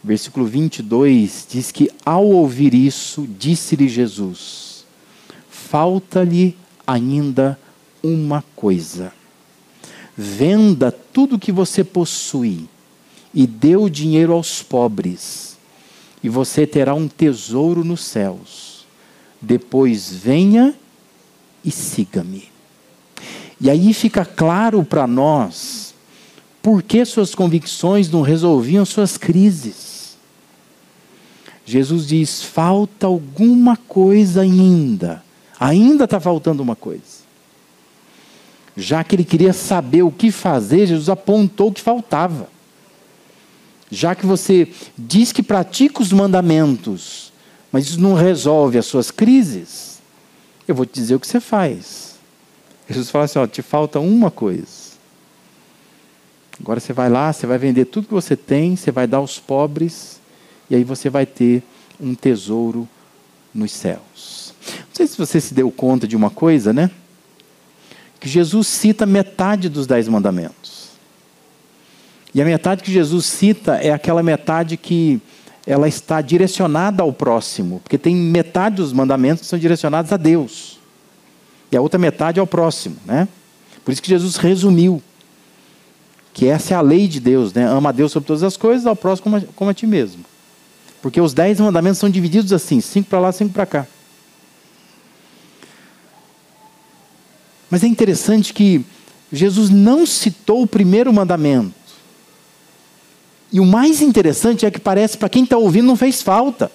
[0.03, 4.85] Versículo 22 diz que, ao ouvir isso, disse-lhe Jesus:
[5.49, 6.57] Falta-lhe
[6.87, 7.59] ainda
[8.01, 9.11] uma coisa.
[10.15, 12.67] Venda tudo que você possui
[13.33, 15.57] e dê o dinheiro aos pobres,
[16.23, 18.85] e você terá um tesouro nos céus.
[19.41, 20.73] Depois venha
[21.63, 22.49] e siga-me.
[23.61, 25.93] E aí fica claro para nós
[26.61, 29.88] por que suas convicções não resolviam suas crises.
[31.69, 35.23] Jesus diz: falta alguma coisa ainda.
[35.59, 37.19] Ainda está faltando uma coisa.
[38.75, 42.47] Já que ele queria saber o que fazer, Jesus apontou o que faltava.
[43.91, 47.31] Já que você diz que pratica os mandamentos,
[47.71, 49.99] mas isso não resolve as suas crises,
[50.67, 52.15] eu vou te dizer o que você faz.
[52.89, 54.89] Jesus fala assim: ó, te falta uma coisa.
[56.59, 59.37] Agora você vai lá, você vai vender tudo que você tem, você vai dar aos
[59.37, 60.18] pobres,
[60.69, 61.63] e aí você vai ter
[61.99, 62.87] um tesouro
[63.53, 64.53] nos céus.
[64.77, 66.91] Não sei se você se deu conta de uma coisa, né?
[68.19, 70.89] Que Jesus cita metade dos dez mandamentos.
[72.33, 75.19] E a metade que Jesus cita é aquela metade que
[75.65, 80.79] ela está direcionada ao próximo, porque tem metade dos mandamentos que são direcionados a Deus.
[81.71, 83.27] E a outra metade ao próximo, né?
[83.83, 85.01] Por isso que Jesus resumiu
[86.33, 87.65] que essa é a lei de Deus, né?
[87.65, 90.23] Ama a Deus sobre todas as coisas, ao próximo como a, como a ti mesmo.
[91.01, 93.87] Porque os dez mandamentos são divididos assim, cinco para lá, cinco para cá.
[97.69, 98.83] Mas é interessante que
[99.31, 101.73] Jesus não citou o primeiro mandamento.
[103.51, 106.71] E o mais interessante é que parece para quem está ouvindo não fez falta.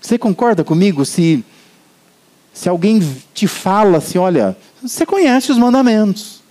[0.00, 1.44] Você concorda comigo se
[2.52, 3.00] se alguém
[3.32, 6.42] te fala assim, olha, você conhece os mandamentos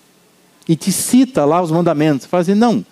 [0.68, 2.86] e te cita lá os mandamentos, você fala assim, não,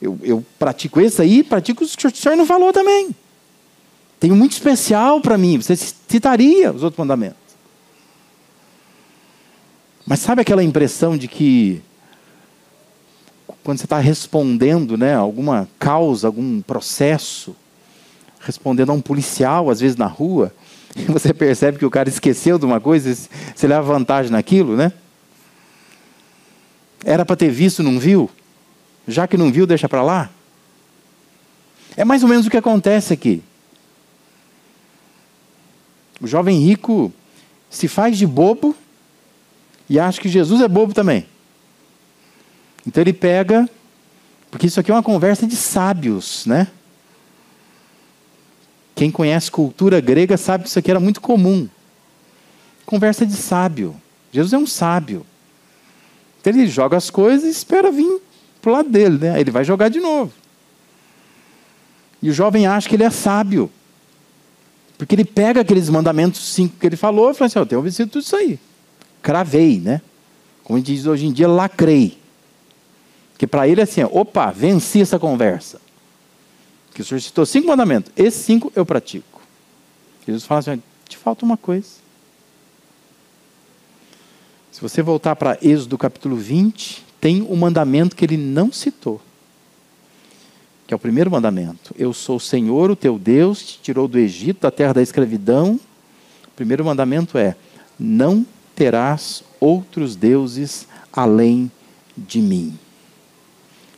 [0.00, 3.14] eu, eu pratico esse aí, pratico os que o senhor não falou também.
[4.20, 7.38] Tem um muito especial para mim, você citaria os outros mandamentos.
[10.06, 11.82] Mas sabe aquela impressão de que
[13.62, 17.54] quando você está respondendo né, alguma causa, algum processo,
[18.40, 20.54] respondendo a um policial, às vezes na rua,
[21.08, 23.14] você percebe que o cara esqueceu de uma coisa,
[23.54, 24.92] você leva vantagem naquilo, né?
[27.04, 28.30] Era para ter visto, não viu?
[29.08, 30.28] Já que não viu, deixa para lá.
[31.96, 33.42] É mais ou menos o que acontece aqui.
[36.20, 37.10] O jovem rico
[37.70, 38.76] se faz de bobo
[39.88, 41.26] e acha que Jesus é bobo também.
[42.86, 43.68] Então ele pega,
[44.50, 46.68] porque isso aqui é uma conversa de sábios, né?
[48.94, 51.66] Quem conhece cultura grega sabe que isso aqui era muito comum.
[52.84, 53.96] Conversa de sábio.
[54.30, 55.24] Jesus é um sábio.
[56.40, 58.27] Então ele joga as coisas e espera vir
[58.68, 59.40] para o lado dele, né?
[59.40, 60.30] Ele vai jogar de novo.
[62.20, 63.70] E o jovem acha que ele é sábio.
[64.98, 68.10] Porque ele pega aqueles mandamentos cinco que ele falou e fala assim: Eu tenho obedecido
[68.10, 68.58] tudo isso aí.
[69.22, 70.02] Cravei, né?
[70.62, 72.18] Como diz hoje em dia, lacrei.
[73.38, 75.80] Que para ele é assim: opa, venci essa conversa.
[76.92, 78.12] Que o senhor citou cinco mandamentos.
[78.16, 79.40] Esses cinco eu pratico.
[80.26, 81.88] Jesus fala assim: te falta uma coisa.
[84.70, 89.20] Se você voltar para Êxodo capítulo 20, tem um mandamento que ele não citou,
[90.86, 91.94] que é o primeiro mandamento.
[91.98, 95.78] Eu sou o Senhor, o teu Deus, te tirou do Egito, da terra da escravidão.
[96.46, 97.56] O primeiro mandamento é:
[97.98, 101.70] não terás outros deuses além
[102.16, 102.78] de mim.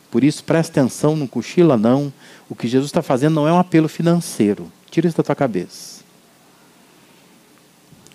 [0.09, 2.11] Por isso, presta atenção, não cochila não.
[2.49, 4.69] O que Jesus está fazendo não é um apelo financeiro.
[4.89, 6.01] Tira isso da tua cabeça.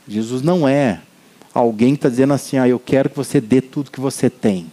[0.07, 1.01] Jesus não é
[1.55, 4.71] alguém que está dizendo assim, ah, eu quero que você dê tudo que você tem.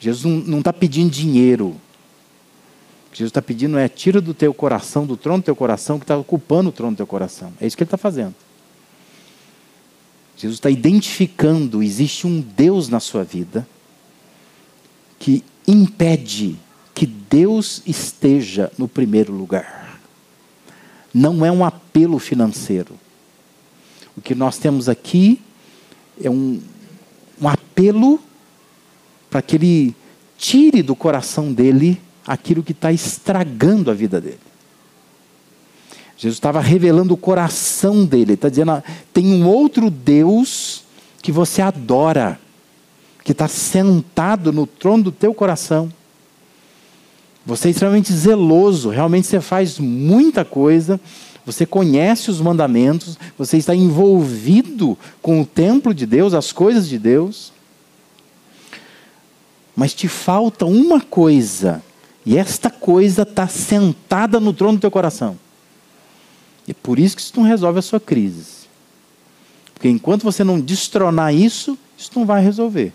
[0.00, 1.68] Jesus não está pedindo dinheiro.
[1.68, 5.98] O que Jesus está pedindo é tira do teu coração, do trono do teu coração,
[5.98, 7.52] que está ocupando o trono do teu coração.
[7.60, 8.34] É isso que ele está fazendo.
[10.36, 13.68] Jesus está identificando, existe um Deus na sua vida
[15.18, 16.56] que impede
[16.94, 20.00] que Deus esteja no primeiro lugar.
[21.12, 22.98] Não é um apelo financeiro.
[24.16, 25.40] O que nós temos aqui
[26.22, 26.60] é um,
[27.40, 28.18] um apelo
[29.30, 29.96] para que ele
[30.36, 34.40] tire do coração dele aquilo que está estragando a vida dele.
[36.16, 40.82] Jesus estava revelando o coração dele, está dizendo: tem um outro Deus
[41.22, 42.38] que você adora,
[43.24, 45.90] que está sentado no trono do teu coração.
[47.46, 51.00] Você é extremamente zeloso, realmente você faz muita coisa,
[51.44, 56.98] você conhece os mandamentos, você está envolvido com o templo de Deus, as coisas de
[56.98, 57.50] Deus
[59.80, 61.82] mas te falta uma coisa,
[62.26, 65.38] e esta coisa está sentada no trono do teu coração.
[66.68, 68.68] E por isso que isso não resolve a sua crise.
[69.72, 72.92] Porque enquanto você não destronar isso, isso não vai resolver.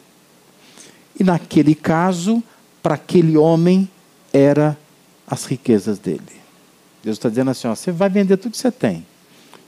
[1.19, 2.43] E naquele caso,
[2.84, 3.89] para aquele homem,
[4.32, 4.78] era
[5.26, 6.21] as riquezas dele.
[7.04, 9.04] Deus está dizendo assim: ó, você vai vender tudo que você tem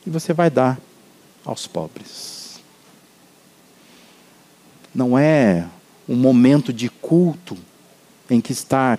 [0.05, 0.77] e você vai dar
[1.43, 2.59] aos pobres.
[4.93, 5.65] Não é
[6.07, 7.57] um momento de culto
[8.29, 8.97] em que está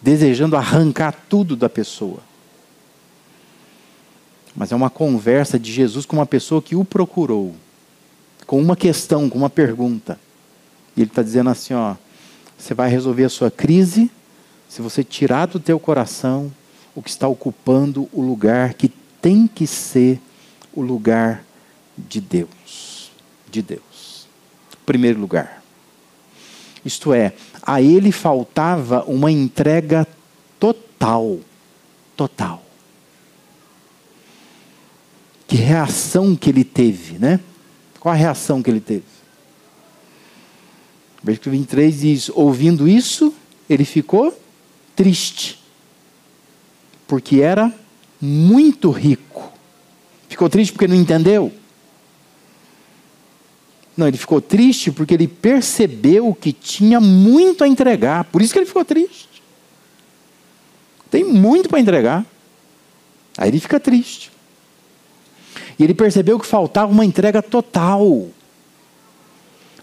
[0.00, 2.20] desejando arrancar tudo da pessoa.
[4.54, 7.54] Mas é uma conversa de Jesus com uma pessoa que o procurou,
[8.46, 10.18] com uma questão, com uma pergunta.
[10.96, 11.94] E ele está dizendo assim: ó,
[12.58, 14.10] Você vai resolver a sua crise
[14.68, 16.52] se você tirar do teu coração
[16.94, 18.88] o que está ocupando o lugar que
[19.20, 20.20] tem que ser
[20.74, 21.44] o lugar
[21.96, 23.10] de Deus.
[23.50, 24.26] De Deus.
[24.84, 25.61] Primeiro lugar.
[26.84, 30.06] Isto é, a ele faltava uma entrega
[30.58, 31.38] total.
[32.16, 32.62] Total.
[35.46, 37.40] Que reação que ele teve, né?
[38.00, 39.04] Qual a reação que ele teve?
[41.22, 43.32] Versículo 23 diz: Ouvindo isso,
[43.68, 44.36] ele ficou
[44.96, 45.62] triste,
[47.06, 47.72] porque era
[48.20, 49.52] muito rico.
[50.28, 51.52] Ficou triste porque não entendeu?
[54.02, 58.24] Não, ele ficou triste porque ele percebeu que tinha muito a entregar.
[58.24, 59.28] Por isso que ele ficou triste.
[61.08, 62.26] Tem muito para entregar.
[63.38, 64.32] Aí ele fica triste.
[65.78, 68.26] E ele percebeu que faltava uma entrega total.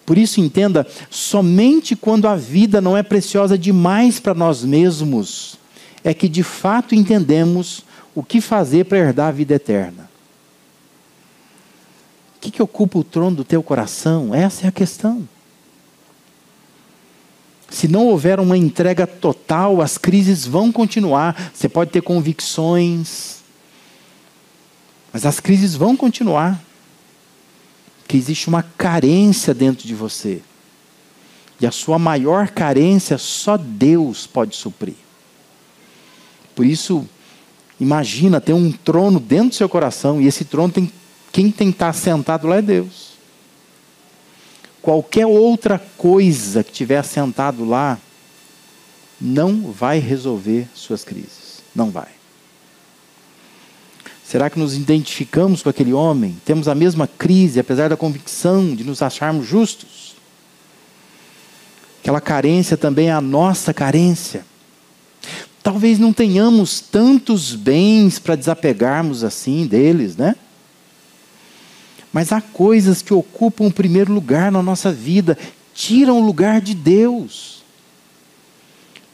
[0.06, 5.58] Por isso, entenda: somente quando a vida não é preciosa demais para nós mesmos,
[6.04, 10.09] é que de fato entendemos o que fazer para herdar a vida eterna.
[12.40, 14.34] O que, que ocupa o trono do teu coração?
[14.34, 15.28] Essa é a questão.
[17.70, 21.52] Se não houver uma entrega total, as crises vão continuar.
[21.54, 23.40] Você pode ter convicções,
[25.12, 26.64] mas as crises vão continuar
[28.08, 30.42] que existe uma carência dentro de você.
[31.60, 34.96] E a sua maior carência só Deus pode suprir.
[36.56, 37.06] Por isso,
[37.78, 40.90] imagina ter um trono dentro do seu coração e esse trono tem
[41.32, 43.10] quem tem que estar sentado lá é Deus.
[44.82, 48.00] Qualquer outra coisa que tiver sentado lá
[49.20, 51.62] não vai resolver suas crises.
[51.76, 52.08] Não vai.
[54.24, 56.38] Será que nos identificamos com aquele homem?
[56.46, 60.16] Temos a mesma crise, apesar da convicção de nos acharmos justos?
[62.02, 64.46] Aquela carência também é a nossa carência.
[65.62, 70.36] Talvez não tenhamos tantos bens para desapegarmos assim deles, né?
[72.12, 75.38] Mas há coisas que ocupam o primeiro lugar na nossa vida,
[75.74, 77.64] tiram o lugar de Deus.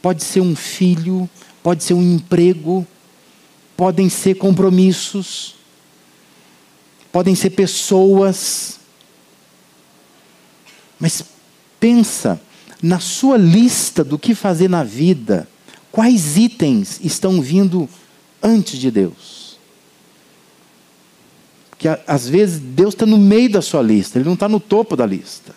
[0.00, 1.28] Pode ser um filho,
[1.62, 2.86] pode ser um emprego,
[3.76, 5.54] podem ser compromissos,
[7.12, 8.78] podem ser pessoas.
[10.98, 11.22] Mas
[11.78, 12.40] pensa
[12.82, 15.48] na sua lista do que fazer na vida,
[15.92, 17.88] quais itens estão vindo
[18.42, 19.35] antes de Deus?
[21.76, 24.96] Porque às vezes Deus está no meio da sua lista, Ele não está no topo
[24.96, 25.54] da lista.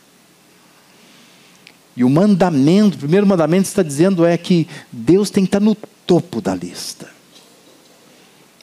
[1.96, 5.76] E o mandamento, o primeiro mandamento está dizendo é que Deus tem que estar no
[6.06, 7.10] topo da lista.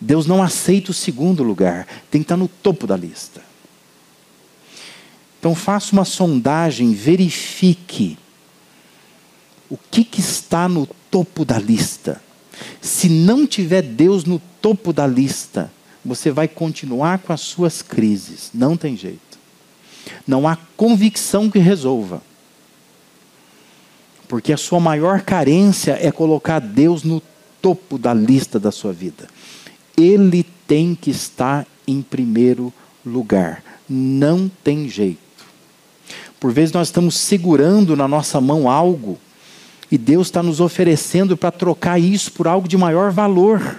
[0.01, 3.43] Deus não aceita o segundo lugar, tem que estar no topo da lista.
[5.39, 8.19] Então faça uma sondagem, verifique
[9.71, 12.23] o que, que está no topo da lista.
[12.81, 15.71] Se não tiver Deus no topo da lista,
[16.07, 19.39] você vai continuar com as suas crises, não tem jeito.
[20.27, 22.23] Não há convicção que resolva.
[24.29, 27.23] Porque a sua maior carência é colocar Deus no
[27.61, 29.27] topo da lista da sua vida.
[29.97, 32.73] Ele tem que estar em primeiro
[33.05, 33.63] lugar.
[33.89, 35.19] Não tem jeito.
[36.39, 39.19] Por vezes nós estamos segurando na nossa mão algo
[39.91, 43.79] e Deus está nos oferecendo para trocar isso por algo de maior valor.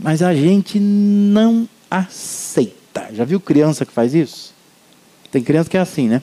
[0.00, 3.08] Mas a gente não aceita.
[3.12, 4.54] Já viu criança que faz isso?
[5.30, 6.22] Tem criança que é assim, né?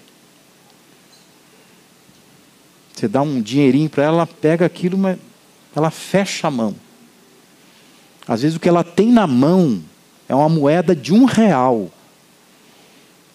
[2.94, 5.18] Você dá um dinheirinho para ela, ela pega aquilo, mas
[5.76, 6.76] ela fecha a mão.
[8.28, 9.84] Às vezes o que ela tem na mão
[10.30, 11.92] é uma moeda de um real.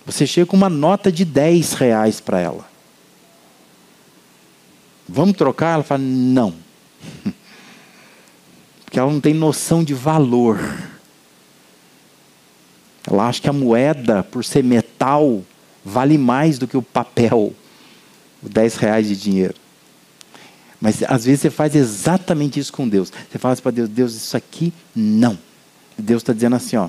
[0.06, 2.66] Você chega com uma nota de 10 reais para ela.
[5.06, 5.74] Vamos trocar?
[5.74, 6.54] Ela fala, não.
[8.88, 10.58] Porque ela não tem noção de valor.
[13.06, 15.44] Ela acha que a moeda, por ser metal,
[15.84, 17.52] vale mais do que o papel,
[18.40, 19.56] 10 reais de dinheiro.
[20.80, 23.12] Mas às vezes você faz exatamente isso com Deus.
[23.30, 25.38] Você fala assim para Deus: Deus, isso aqui não.
[25.98, 26.88] Deus está dizendo assim: ó,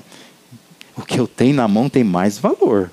[0.96, 2.90] o que eu tenho na mão tem mais valor.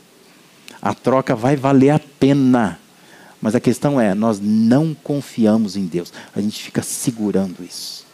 [0.82, 2.78] A troca vai valer a pena.
[3.42, 6.12] Mas a questão é: nós não confiamos em Deus.
[6.36, 8.07] A gente fica segurando isso.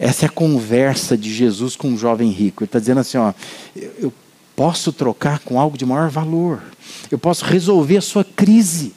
[0.00, 2.64] Essa é a conversa de Jesus com um jovem rico.
[2.64, 3.32] Ele está dizendo assim: ó,
[3.76, 4.12] eu
[4.56, 6.62] posso trocar com algo de maior valor.
[7.10, 8.94] Eu posso resolver a sua crise.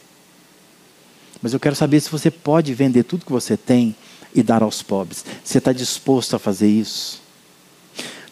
[1.41, 3.93] Mas eu quero saber se você pode vender tudo que você tem
[4.33, 5.25] e dar aos pobres.
[5.43, 7.21] Você está disposto a fazer isso?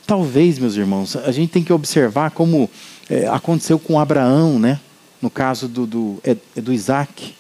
[0.07, 2.69] Talvez, meus irmãos, a gente tem que observar como
[3.09, 4.79] é, aconteceu com Abraão, né?
[5.21, 7.35] no caso do, do, é, é do Isaac.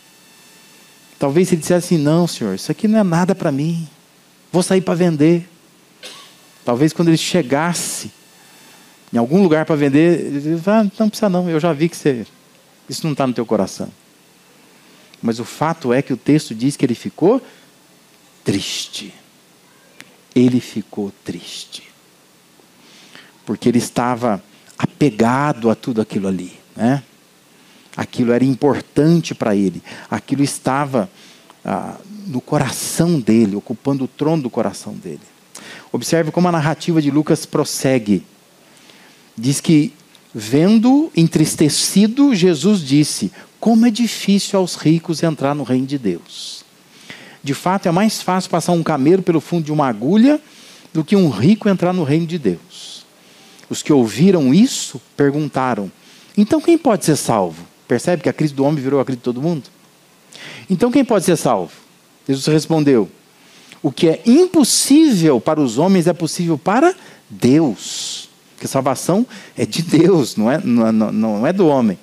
[1.17, 3.87] Talvez ele dissesse assim: não, senhor, isso aqui não é nada para mim,
[4.51, 5.47] vou sair para vender.
[6.65, 8.11] Talvez quando ele chegasse
[9.13, 12.25] em algum lugar para vender, ele ah, não precisa não, eu já vi que você,
[12.87, 13.89] isso não está no teu coração.
[15.21, 17.41] Mas o fato é que o texto diz que ele ficou
[18.43, 19.13] triste.
[20.33, 21.83] Ele ficou triste.
[23.45, 24.41] Porque ele estava
[24.77, 26.53] apegado a tudo aquilo ali.
[26.75, 27.03] Né?
[27.95, 29.83] Aquilo era importante para ele.
[30.09, 31.09] Aquilo estava
[31.63, 35.21] ah, no coração dele, ocupando o trono do coração dele.
[35.91, 38.23] Observe como a narrativa de Lucas prossegue.
[39.37, 39.93] Diz que,
[40.33, 46.63] vendo entristecido, Jesus disse: Como é difícil aos ricos entrar no reino de Deus.
[47.43, 50.39] De fato, é mais fácil passar um camelo pelo fundo de uma agulha
[50.93, 53.05] do que um rico entrar no reino de Deus.
[53.69, 55.91] Os que ouviram isso perguntaram:
[56.37, 57.65] Então quem pode ser salvo?
[57.87, 59.63] Percebe que a crise do homem virou a crise de todo mundo?
[60.69, 61.80] Então quem pode ser salvo?
[62.31, 63.09] Jesus respondeu:
[63.81, 66.95] O que é impossível para os homens é possível para
[67.29, 68.29] Deus.
[68.55, 69.25] Porque salvação
[69.57, 71.97] é de Deus, não é, não, não é do homem.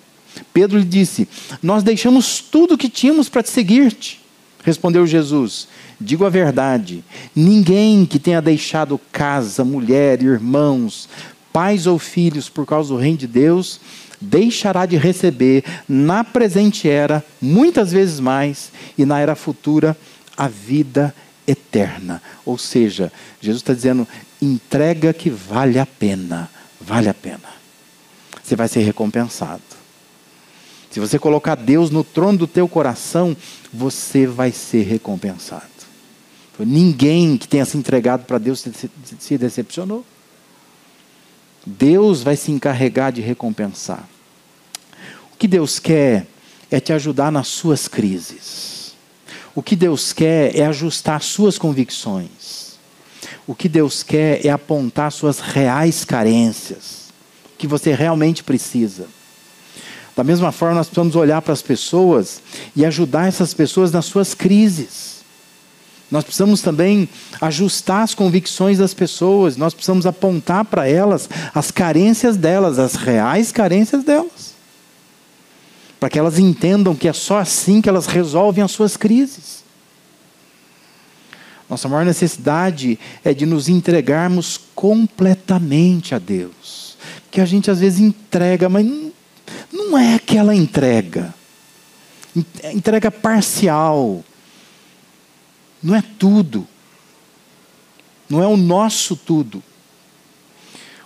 [0.53, 1.29] Pedro lhe disse:
[1.63, 4.21] Nós deixamos tudo o que tínhamos para te seguir-te.
[4.65, 5.69] Respondeu Jesus:
[6.01, 7.05] Digo a verdade:
[7.35, 11.09] ninguém que tenha deixado casa, mulher, irmãos,
[11.53, 13.81] pais ou filhos por causa do reino de Deus
[14.21, 19.97] deixará de receber na presente era muitas vezes mais e na era futura
[20.39, 21.13] a vida
[21.49, 22.23] eterna.
[22.47, 24.07] Ou seja, Jesus está dizendo:
[24.41, 26.49] entrega que vale a pena,
[26.81, 27.59] vale a pena.
[28.43, 29.63] Você vai ser recompensado.
[30.91, 33.37] Se você colocar Deus no trono do teu coração,
[33.73, 35.67] você vai ser recompensado.
[36.61, 38.65] Ninguém que tenha se entregado para Deus
[39.21, 40.05] se decepcionou.
[41.65, 44.09] Deus vai se encarregar de recompensar.
[45.33, 46.27] O que Deus quer
[46.69, 48.78] é te ajudar nas suas crises.
[49.55, 52.79] O que Deus quer é ajustar suas convicções.
[53.47, 57.09] O que Deus quer é apontar suas reais carências,
[57.57, 59.07] que você realmente precisa.
[60.15, 62.43] Da mesma forma, nós precisamos olhar para as pessoas
[62.75, 65.19] e ajudar essas pessoas nas suas crises.
[66.11, 67.09] Nós precisamos também
[67.41, 73.53] ajustar as convicções das pessoas, nós precisamos apontar para elas as carências delas, as reais
[73.53, 74.58] carências delas.
[75.99, 79.65] Para que elas entendam que é só assim que elas resolvem as suas crises.
[81.69, 86.97] Nossa maior necessidade é de nos entregarmos completamente a Deus.
[87.31, 88.87] Que a gente às vezes entrega, mas
[89.73, 91.35] não é aquela entrega.
[92.73, 94.25] Entrega parcial
[95.83, 96.67] não é tudo.
[98.29, 99.63] Não é o nosso tudo.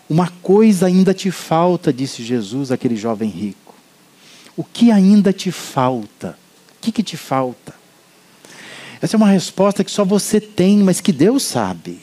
[0.09, 3.61] Uma coisa ainda te falta, disse Jesus àquele jovem rico.
[4.57, 6.38] O que ainda te falta?
[6.76, 7.74] O que, que te falta?
[9.00, 12.00] Essa é uma resposta que só você tem, mas que Deus sabe.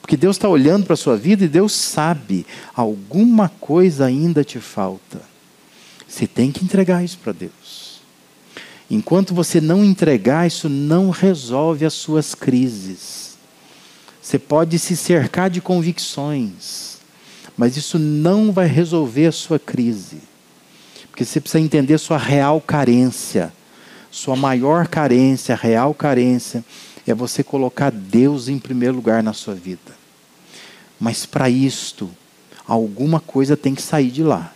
[0.00, 2.46] Porque Deus está olhando para a sua vida e Deus sabe.
[2.74, 5.20] Alguma coisa ainda te falta.
[6.06, 8.00] Você tem que entregar isso para Deus.
[8.90, 13.36] Enquanto você não entregar, isso não resolve as suas crises.
[14.22, 16.98] Você pode se cercar de convicções,
[17.56, 20.18] mas isso não vai resolver a sua crise.
[21.16, 23.50] Porque você precisa entender sua real carência.
[24.10, 26.62] Sua maior carência, real carência,
[27.06, 29.96] é você colocar Deus em primeiro lugar na sua vida.
[31.00, 32.10] Mas para isto,
[32.68, 34.52] alguma coisa tem que sair de lá.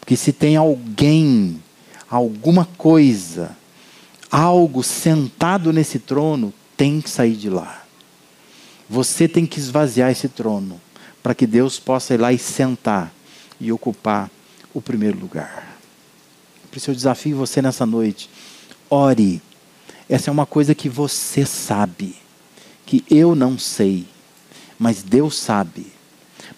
[0.00, 1.62] Porque se tem alguém
[2.10, 3.56] alguma coisa,
[4.28, 7.84] algo sentado nesse trono, tem que sair de lá.
[8.90, 10.80] Você tem que esvaziar esse trono,
[11.22, 13.12] para que Deus possa ir lá e sentar
[13.60, 14.28] e ocupar
[14.74, 15.78] o primeiro lugar.
[16.70, 18.28] Por isso eu desafio você nessa noite.
[18.90, 19.42] Ore.
[20.08, 22.16] Essa é uma coisa que você sabe,
[22.86, 24.06] que eu não sei,
[24.78, 25.92] mas Deus sabe.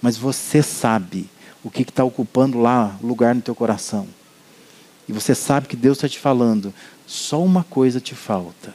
[0.01, 1.29] Mas você sabe
[1.65, 4.07] o que está ocupando lá lugar no teu coração
[5.11, 6.73] e você sabe que Deus está te falando,
[7.05, 8.73] só uma coisa te falta.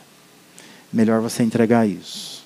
[0.92, 2.44] Melhor você entregar isso.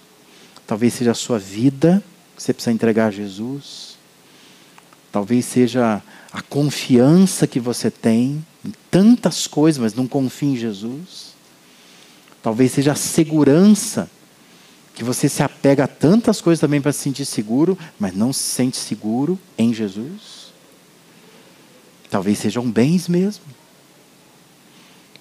[0.67, 2.03] Talvez seja a sua vida
[2.35, 3.97] que você precisa entregar a Jesus.
[5.11, 11.33] Talvez seja a confiança que você tem em tantas coisas, mas não confia em Jesus.
[12.41, 14.09] Talvez seja a segurança
[14.93, 18.43] que você se apega a tantas coisas também para se sentir seguro, mas não se
[18.43, 20.53] sente seguro em Jesus.
[22.09, 23.45] Talvez sejam bens mesmo.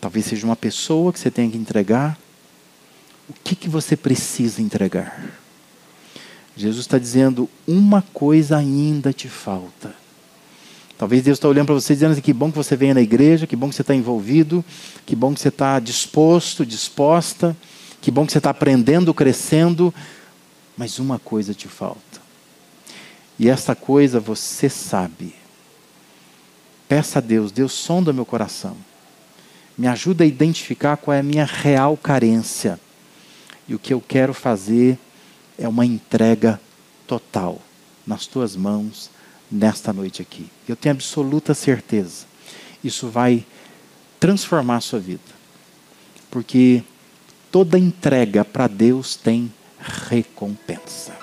[0.01, 2.19] Talvez seja uma pessoa que você tenha que entregar.
[3.29, 5.31] O que, que você precisa entregar?
[6.57, 9.95] Jesus está dizendo: uma coisa ainda te falta.
[10.99, 13.46] Talvez Deus está olhando para você dizendo assim, que bom que você venha na igreja,
[13.46, 14.64] que bom que você está envolvido,
[15.07, 17.57] que bom que você está disposto, disposta,
[18.01, 19.94] que bom que você está aprendendo, crescendo,
[20.76, 22.20] mas uma coisa te falta.
[23.38, 25.36] E essa coisa você sabe.
[26.88, 28.76] Peça a Deus, Deus sonda meu coração.
[29.76, 32.80] Me ajuda a identificar qual é a minha real carência.
[33.68, 34.99] E o que eu quero fazer
[35.57, 36.61] é uma entrega
[37.07, 37.61] total
[38.05, 39.16] nas tuas mãos
[39.51, 40.46] nesta noite aqui.
[40.68, 42.26] Eu tenho absoluta certeza.
[42.82, 43.44] Isso vai
[44.20, 45.20] transformar a sua vida.
[46.30, 46.82] Porque
[47.51, 51.18] toda entrega para Deus tem recompensa.